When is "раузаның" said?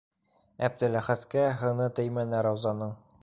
2.47-2.97